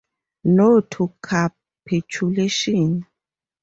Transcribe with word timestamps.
No 0.45 0.81
to 0.93 1.13
capitulation! 1.21 3.05